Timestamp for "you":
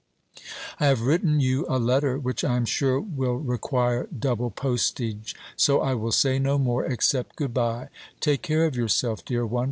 1.39-1.63